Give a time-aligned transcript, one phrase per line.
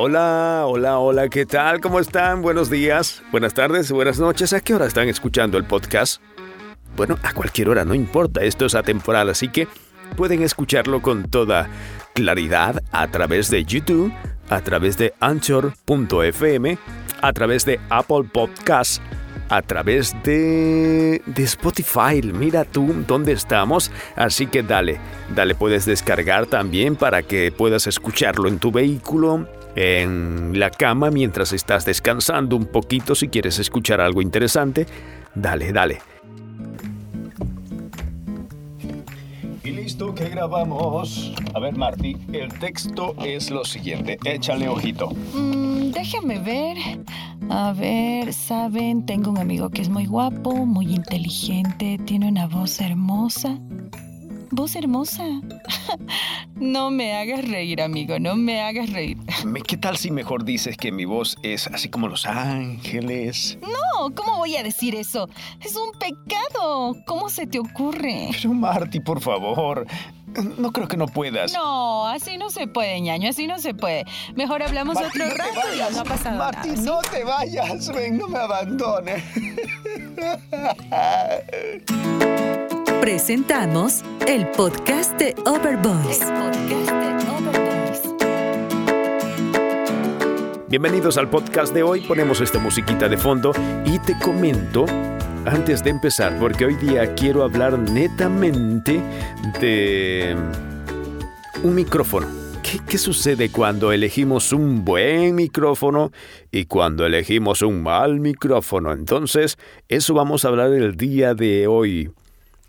[0.00, 1.80] Hola, hola, hola, ¿qué tal?
[1.80, 2.40] ¿Cómo están?
[2.40, 4.52] Buenos días, buenas tardes, buenas noches.
[4.52, 6.22] ¿A qué hora están escuchando el podcast?
[6.96, 9.68] Bueno, a cualquier hora, no importa, esto es atemporal, así que
[10.16, 11.68] pueden escucharlo con toda
[12.14, 14.12] claridad a través de YouTube,
[14.48, 16.78] a través de Anchor.fm,
[17.20, 19.02] a través de Apple Podcasts,
[19.48, 22.22] a través de, de Spotify.
[22.22, 23.90] Mira tú dónde estamos.
[24.16, 24.98] Así que dale,
[25.34, 31.52] dale, puedes descargar también para que puedas escucharlo en tu vehículo, en la cama mientras
[31.52, 34.86] estás descansando un poquito si quieres escuchar algo interesante.
[35.34, 35.98] Dale, dale.
[39.62, 41.34] Y listo, que grabamos.
[41.54, 44.18] A ver, Marty, el texto es lo siguiente.
[44.24, 45.10] Échale ojito.
[45.34, 46.76] Mm, déjame ver.
[47.50, 52.78] A ver, saben, tengo un amigo que es muy guapo, muy inteligente, tiene una voz
[52.80, 53.58] hermosa.
[54.50, 55.24] Voz hermosa.
[56.56, 59.16] no me hagas reír, amigo, no me hagas reír.
[59.66, 63.58] ¿Qué tal si mejor dices que mi voz es así como los ángeles?
[63.62, 65.28] No, ¿cómo voy a decir eso?
[65.64, 66.96] Es un pecado.
[67.06, 68.28] ¿Cómo se te ocurre?
[68.32, 69.86] Pero Marty, por favor.
[70.58, 71.52] No creo que no puedas.
[71.52, 74.04] No, así no se puede, ñaño, así no se puede.
[74.34, 76.62] Mejor hablamos otro no rato y no ha pasado nada.
[76.62, 76.74] ¿sí?
[76.82, 77.88] no te vayas.
[77.92, 79.22] Ven, no me abandones.
[83.00, 86.24] Presentamos el podcast de Overvoice.
[90.68, 92.02] Bienvenidos al podcast de hoy.
[92.02, 93.52] Ponemos esta musiquita de fondo
[93.86, 94.84] y te comento
[95.46, 99.02] antes de empezar, porque hoy día quiero hablar netamente
[99.60, 100.36] de
[101.62, 102.26] un micrófono.
[102.62, 106.12] ¿Qué, qué sucede cuando elegimos un buen micrófono
[106.50, 108.92] y cuando elegimos un mal micrófono?
[108.92, 109.56] Entonces,
[109.88, 112.10] eso vamos a hablar el día de hoy.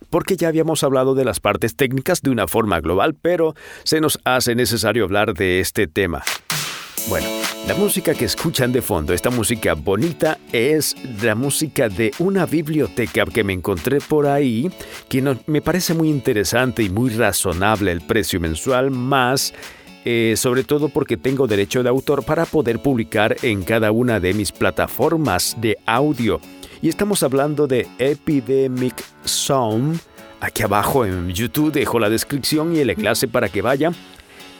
[0.09, 4.20] Porque ya habíamos hablado de las partes técnicas de una forma global, pero se nos
[4.23, 6.23] hace necesario hablar de este tema.
[7.10, 7.27] Bueno,
[7.67, 13.25] la música que escuchan de fondo, esta música bonita, es la música de una biblioteca
[13.25, 14.70] que me encontré por ahí,
[15.08, 19.53] que no- me parece muy interesante y muy razonable el precio mensual, más
[20.05, 24.33] eh, sobre todo porque tengo derecho de autor para poder publicar en cada una de
[24.33, 26.39] mis plataformas de audio.
[26.81, 29.99] Y estamos hablando de Epidemic Sound.
[30.39, 33.93] Aquí abajo en YouTube dejo la descripción y el enlace para que vayan.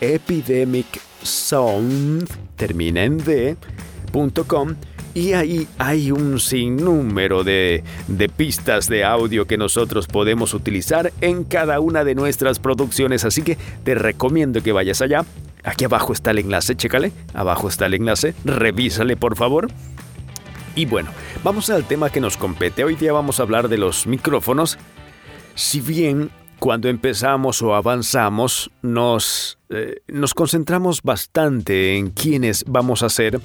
[0.02, 0.86] Epidemic
[1.24, 3.58] Sound, termina en D,
[4.12, 4.76] punto com,
[5.14, 11.44] y ahí hay un sinnúmero de, de pistas de audio que nosotros podemos utilizar en
[11.44, 15.26] cada una de nuestras producciones, así que te recomiendo que vayas allá.
[15.64, 19.68] Aquí abajo está el enlace, chécale, abajo está el enlace, revísale por favor.
[20.76, 21.10] Y bueno,
[21.44, 22.86] vamos al tema que nos compete.
[22.86, 24.78] Hoy día vamos a hablar de los micrófonos.
[25.56, 33.10] Si bien cuando empezamos o avanzamos nos, eh, nos concentramos bastante en quiénes vamos a
[33.10, 33.40] ser,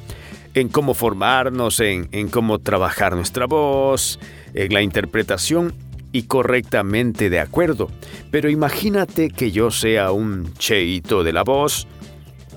[0.55, 4.19] en cómo formarnos, en, en cómo trabajar nuestra voz,
[4.53, 5.75] en la interpretación
[6.13, 7.89] y correctamente de acuerdo.
[8.31, 11.87] Pero imagínate que yo sea un cheito de la voz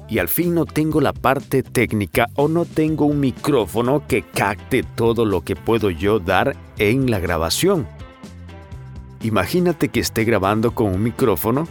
[0.09, 4.83] y al fin no tengo la parte técnica o no tengo un micrófono que capte
[4.83, 7.96] todo lo que puedo yo dar en la grabación.
[9.27, 11.67] Imagínate que esté grabando con un micrófono.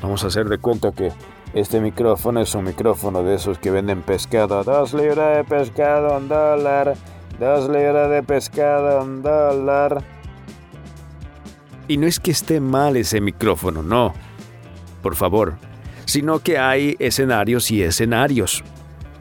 [0.00, 1.12] Vamos a hacer de cuenta que
[1.52, 4.64] este micrófono es un micrófono de esos que venden pescado.
[4.64, 6.94] Dos libras de pescado, un dólar.
[7.38, 10.02] Dos libras de pescado, un dólar.
[11.88, 14.14] Y no es que esté mal ese micrófono, no.
[15.02, 15.56] Por favor.
[16.06, 18.64] Sino que hay escenarios y escenarios.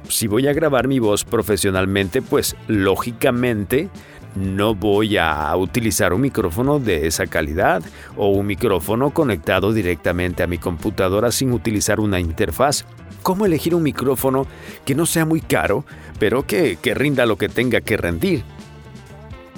[0.07, 3.89] Si voy a grabar mi voz profesionalmente, pues lógicamente
[4.37, 7.83] no voy a utilizar un micrófono de esa calidad
[8.15, 12.85] o un micrófono conectado directamente a mi computadora sin utilizar una interfaz.
[13.23, 14.45] ¿Cómo elegir un micrófono
[14.85, 15.85] que no sea muy caro,
[16.19, 18.43] pero que, que rinda lo que tenga que rendir?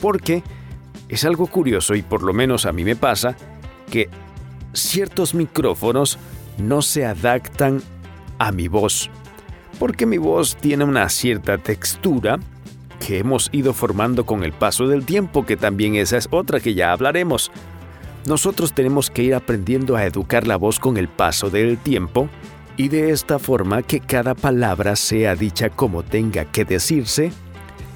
[0.02, 0.44] Porque
[1.10, 3.36] es algo curioso y por lo menos a mí me pasa
[3.92, 4.10] que
[4.74, 6.18] ciertos micrófonos
[6.58, 7.82] no se adaptan
[8.38, 9.10] a mi voz.
[9.78, 12.40] Porque mi voz tiene una cierta textura
[13.00, 16.74] que hemos ido formando con el paso del tiempo, que también esa es otra que
[16.74, 17.52] ya hablaremos.
[18.26, 22.30] Nosotros tenemos que ir aprendiendo a educar la voz con el paso del tiempo
[22.78, 27.32] y de esta forma que cada palabra sea dicha como tenga que decirse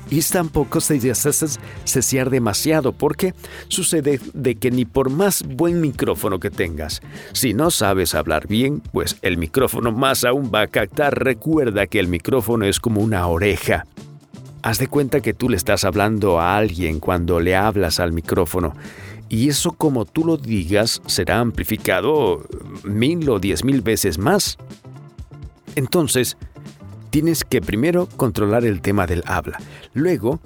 [0.10, 1.00] y tampoco se
[1.86, 3.34] cesear demasiado porque
[3.68, 7.02] sucede de que ni por más buen micrófono que tengas,
[7.32, 11.24] si no sabes hablar bien, pues el micrófono más aún va a captar.
[11.24, 13.86] Recuerda que el micrófono es como una oreja.
[14.64, 18.74] Haz de cuenta que tú le estás hablando a alguien cuando le hablas al micrófono.
[19.28, 22.48] Y eso como tú lo digas será amplificado
[22.86, 24.58] mil o diez mil veces más.
[25.76, 26.38] Entonces,
[27.10, 29.60] tienes que primero controlar el tema del habla.
[29.94, 30.40] Luego,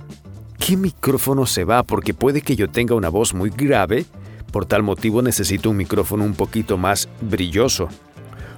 [0.57, 1.83] ¿qué micrófono se va?
[1.83, 4.07] Porque puede que yo tenga una voz muy grave,
[4.51, 7.87] por tal motivo necesito un micrófono un poquito más brilloso.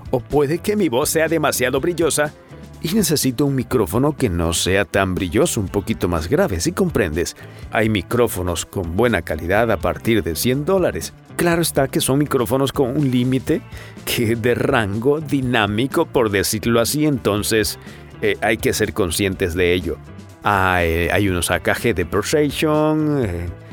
[0.10, 2.34] O puede que mi voz sea demasiado brillosa
[2.82, 7.36] y necesito un micrófono que no sea tan brilloso, un poquito más grave, si comprendes.
[7.72, 11.14] Hay micrófonos con buena calidad a partir de 100 dólares.
[11.36, 13.62] Claro está que son micrófonos con un límite
[14.06, 17.80] que de rango dinámico, por decirlo así, entonces
[18.22, 19.98] eh, hay que ser conscientes de ello.
[20.44, 23.26] Hay, hay unos AKG de Precision,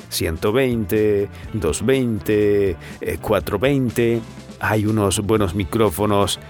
[0.09, 2.77] 120, 220,
[3.21, 4.21] 420.
[4.61, 6.41] Hay unos buenos micrófonos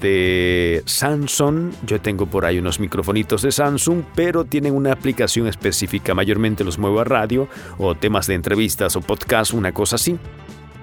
[0.00, 1.72] de Samsung.
[1.86, 6.14] Yo tengo por ahí unos microfonitos de Samsung, pero tienen una aplicación específica.
[6.14, 7.48] Mayormente los muevo a radio
[7.78, 10.16] o temas de entrevistas o podcast, una cosa así.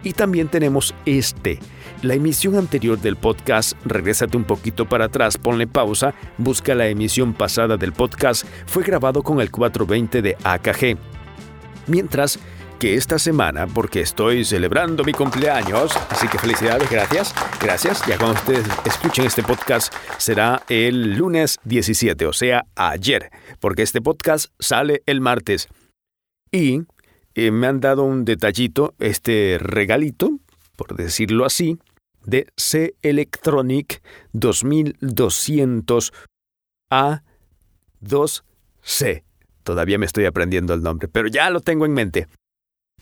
[0.03, 1.59] Y también tenemos este.
[2.01, 7.33] La emisión anterior del podcast, regrésate un poquito para atrás, ponle pausa, busca la emisión
[7.33, 10.97] pasada del podcast, fue grabado con el 420 de AKG.
[11.87, 12.39] Mientras
[12.77, 18.05] que esta semana, porque estoy celebrando mi cumpleaños, así que felicidades, gracias, gracias.
[18.07, 24.01] Ya cuando ustedes escuchen este podcast será el lunes 17, o sea, ayer, porque este
[24.01, 25.67] podcast sale el martes.
[26.51, 26.81] Y
[27.35, 30.39] eh, me han dado un detallito, este regalito,
[30.75, 31.77] por decirlo así,
[32.23, 34.01] de C Electronic
[34.33, 36.13] 2200
[36.91, 39.23] A2C.
[39.63, 42.27] Todavía me estoy aprendiendo el nombre, pero ya lo tengo en mente.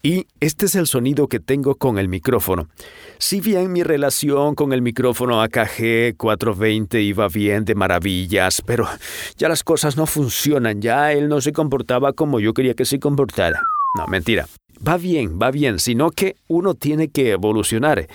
[0.05, 2.69] Y este es el sonido que tengo con el micrófono.
[3.17, 8.87] Si bien mi relación con el micrófono AKG 420 iba bien de maravillas, pero
[9.35, 12.99] ya las cosas no funcionan, ya él no se comportaba como yo quería que se
[12.99, 13.59] comportara.
[13.97, 14.45] No, mentira.
[14.87, 18.07] Va bien, va bien, sino que uno tiene que evolucionar.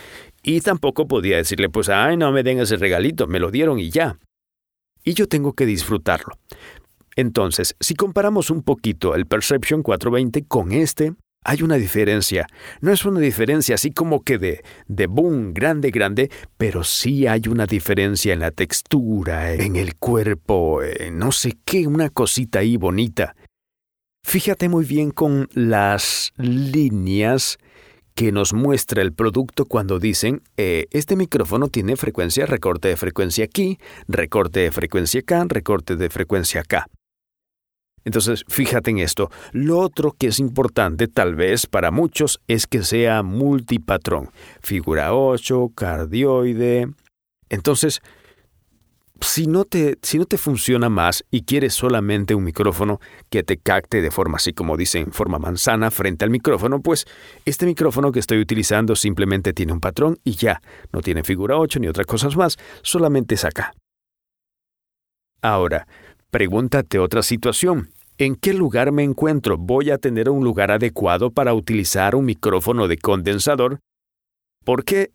[0.44, 3.90] Y tampoco podía decirle, pues, ay, no me den ese regalito, me lo dieron y
[3.90, 4.16] ya.
[5.02, 6.38] Y yo tengo que disfrutarlo.
[7.16, 11.14] Entonces, si comparamos un poquito el Perception 420 con este,
[11.44, 12.46] hay una diferencia.
[12.80, 17.42] No es una diferencia así como que de, de boom, grande, grande, pero sí hay
[17.48, 22.76] una diferencia en la textura, en el cuerpo, en no sé qué, una cosita ahí
[22.76, 23.34] bonita.
[24.22, 27.58] Fíjate muy bien con las líneas
[28.14, 33.44] que nos muestra el producto cuando dicen, eh, este micrófono tiene frecuencia, recorte de frecuencia
[33.46, 33.78] aquí,
[34.08, 36.86] recorte de frecuencia acá, recorte de frecuencia acá.
[38.04, 39.30] Entonces, fíjate en esto.
[39.52, 44.30] Lo otro que es importante, tal vez para muchos, es que sea multipatrón.
[44.60, 46.88] Figura 8, cardioide.
[47.48, 48.00] Entonces,
[49.20, 53.58] si no, te, si no te funciona más y quieres solamente un micrófono que te
[53.58, 57.06] capte de forma así como dicen, forma manzana frente al micrófono, pues
[57.44, 60.62] este micrófono que estoy utilizando simplemente tiene un patrón y ya,
[60.92, 63.74] no tiene figura 8 ni otras cosas más, solamente es acá.
[65.42, 65.86] Ahora,
[66.30, 67.90] Pregúntate otra situación.
[68.16, 69.56] ¿En qué lugar me encuentro?
[69.58, 73.80] ¿Voy a tener un lugar adecuado para utilizar un micrófono de condensador?
[74.64, 75.10] Porque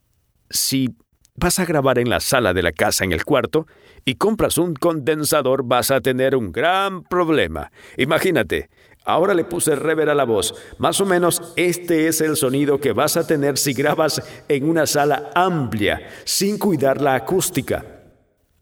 [0.49, 0.89] si
[1.35, 3.65] vas a grabar en la sala de la casa en el cuarto
[4.03, 7.71] y compras un condensador vas a tener un gran problema.
[7.95, 8.69] Imagínate,
[9.05, 10.53] ahora le puse rever a la voz.
[10.79, 14.85] Más o menos este es el sonido que vas a tener si grabas en una
[14.85, 17.94] sala amplia, sin cuidar la acústica.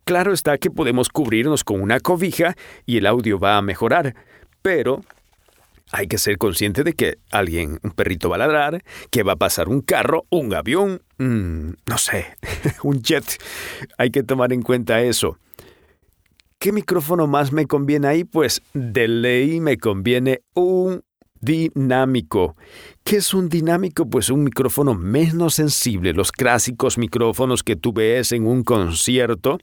[0.04, 2.56] Claro está que podemos cubrirnos con una cobija
[2.86, 4.16] y el audio va a mejorar,
[4.62, 5.02] pero
[5.94, 9.38] hay que ser consciente de que alguien, un perrito va a ladrar, que va a
[9.38, 12.36] pasar un carro, un avión, mm, no sé,
[12.84, 13.24] un jet.
[13.98, 15.38] Hay que tomar en cuenta eso.
[16.60, 18.24] ¿Qué micrófono más me conviene ahí?
[18.24, 21.04] Pues de ley me conviene un
[21.40, 22.56] dinámico.
[23.04, 24.10] ¿Qué es un dinámico?
[24.10, 26.14] Pues un micrófono menos sensible.
[26.14, 29.60] Los clásicos micrófonos que tú ves en un concierto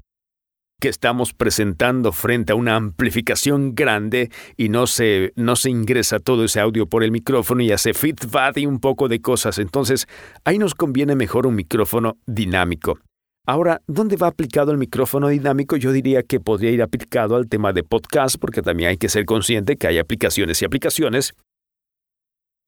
[0.81, 6.45] que estamos presentando frente a una amplificación grande y no se, no se ingresa todo
[6.45, 9.59] ese audio por el micrófono y hace feedback y un poco de cosas.
[9.59, 10.09] Entonces,
[10.45, 12.99] ahí nos conviene mejor un micrófono dinámico.
[13.47, 15.77] Ahora, ¿dónde va aplicado el micrófono dinámico?
[15.77, 19.25] Yo diría que podría ir aplicado al tema de podcast, porque también hay que ser
[19.25, 21.35] consciente que hay aplicaciones y aplicaciones.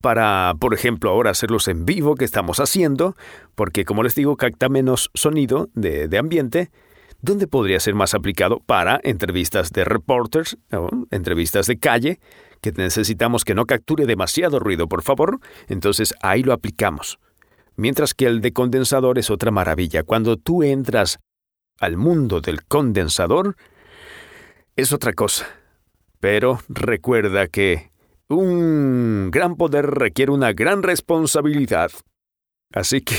[0.01, 3.15] Para, por ejemplo, ahora hacerlos en vivo que estamos haciendo,
[3.55, 6.71] porque como les digo, capta menos sonido de, de ambiente,
[7.23, 10.57] ¿Dónde podría ser más aplicado para entrevistas de reporters,
[11.09, 12.19] entrevistas de calle,
[12.59, 15.39] que necesitamos que no capture demasiado ruido, por favor.
[15.69, 17.19] Entonces ahí lo aplicamos.
[17.77, 20.03] Mientras que el de condensador es otra maravilla.
[20.03, 21.19] Cuando tú entras
[21.79, 23.55] al mundo del condensador,
[24.75, 25.47] es otra cosa.
[26.19, 27.93] Pero recuerda que
[28.27, 31.89] un gran poder requiere una gran responsabilidad.
[32.73, 33.15] Así que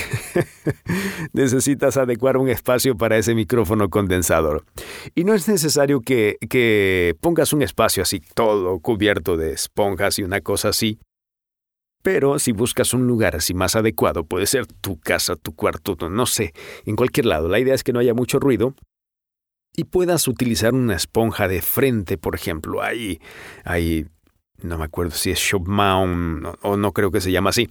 [1.33, 4.65] necesitas adecuar un espacio para ese micrófono condensador.
[5.15, 10.41] Y no es necesario que, pongas un espacio así todo cubierto de esponjas y una
[10.41, 10.99] cosa así.
[12.03, 16.27] Pero si buscas un lugar así más adecuado, puede ser tu casa, tu cuarto, no
[16.27, 16.53] sé,
[16.85, 17.49] en cualquier lado.
[17.49, 18.75] La idea es que no haya mucho ruido
[19.77, 22.83] y puedas utilizar una esponja de frente, por ejemplo.
[22.83, 23.21] Ahí,
[23.65, 24.07] ahí
[24.63, 27.69] no me acuerdo si es Shop Mount o no creo que se llama así,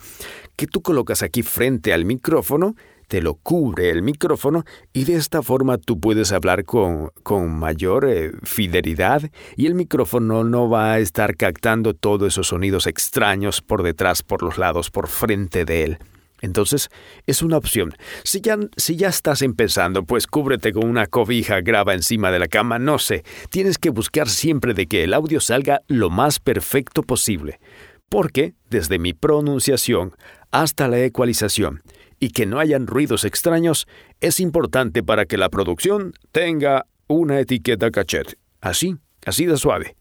[0.55, 2.75] que tú colocas aquí frente al micrófono,
[3.07, 8.05] te lo cubre el micrófono y de esta forma tú puedes hablar con, con mayor
[8.07, 13.83] eh, fidelidad y el micrófono no va a estar captando todos esos sonidos extraños por
[13.83, 15.97] detrás, por los lados, por frente de él.
[16.43, 16.89] Entonces,
[17.25, 17.95] es una opción.
[18.25, 22.50] Si ya, si ya estás empezando, pues cúbrete con una cobija, graba encima de la
[22.50, 23.23] cama, no sé.
[23.50, 27.62] Tienes que buscar siempre de que el audio salga lo más perfecto posible.
[28.09, 30.15] Porque, desde mi pronunciación
[30.51, 31.81] hasta la ecualización,
[32.19, 33.88] y que no hayan ruidos extraños,
[34.19, 38.38] es importante para que la producción tenga una etiqueta cachet.
[38.59, 39.95] Así, así de suave.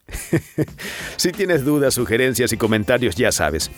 [1.17, 3.71] si tienes dudas, sugerencias y comentarios, ya sabes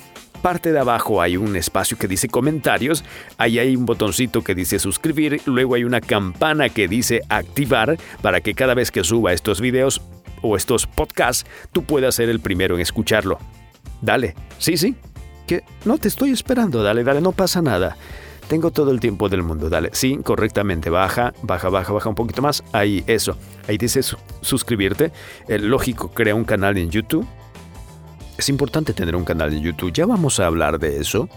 [0.44, 3.02] parte de abajo hay un espacio que dice comentarios,
[3.38, 8.42] ahí hay un botoncito que dice suscribir, luego hay una campana que dice activar para
[8.42, 10.02] que cada vez que suba estos videos
[10.42, 13.38] o estos podcasts tú puedas ser el primero en escucharlo.
[14.02, 14.96] Dale, sí, sí,
[15.46, 17.96] que no te estoy esperando, dale, dale, no pasa nada.
[18.46, 19.88] Tengo todo el tiempo del mundo, dale.
[19.94, 20.90] Sí, correctamente.
[20.90, 22.62] Baja, baja, baja, baja un poquito más.
[22.72, 23.38] Ahí, eso.
[23.66, 24.02] Ahí dice
[24.42, 25.10] suscribirte.
[25.48, 27.26] El lógico, crea un canal en YouTube.
[28.36, 29.92] Es importante tener un canal de YouTube.
[29.92, 31.28] Ya vamos a hablar de eso.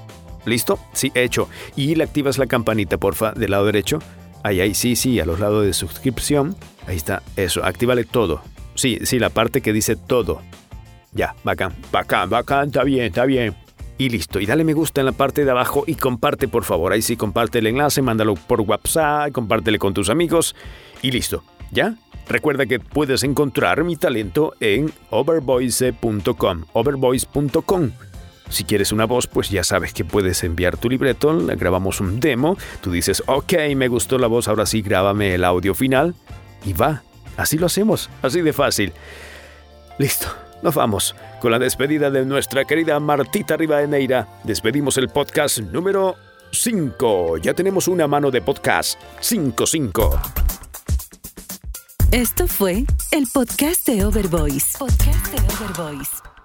[0.45, 0.79] ¿Listo?
[0.93, 1.49] Sí, hecho.
[1.75, 3.99] Y le activas la campanita, porfa, del lado derecho.
[4.43, 6.55] Ahí, ahí, sí, sí, a los lados de suscripción.
[6.87, 8.41] Ahí está, eso, actívale todo.
[8.75, 10.41] Sí, sí, la parte que dice todo.
[11.11, 13.55] Ya, bacán, bacán, bacán, está bien, está bien.
[13.97, 16.93] Y listo, y dale me gusta en la parte de abajo y comparte por favor.
[16.93, 20.55] Ahí sí, comparte el enlace, mándalo por WhatsApp, compártele con tus amigos
[21.01, 21.43] y listo.
[21.71, 21.95] ¿Ya?
[22.27, 27.91] Recuerda que puedes encontrar mi talento en overvoice.com, overvoice.com.
[28.49, 32.57] Si quieres una voz, pues ya sabes que puedes enviar tu libreto, grabamos un demo,
[32.81, 36.15] tú dices, ok, me gustó la voz, ahora sí, grábame el audio final
[36.65, 37.03] y va.
[37.35, 38.93] Así lo hacemos, así de fácil.
[39.97, 40.27] Listo,
[40.63, 41.15] nos vamos.
[41.39, 46.15] Con la despedida de nuestra querida Martita Rivadeneira, despedimos el podcast número
[46.51, 47.37] 5.
[47.37, 50.46] Ya tenemos una mano de podcast 5-5.
[52.11, 54.77] Esto fue el podcast de Overvoice.
[54.77, 56.36] Podcast de.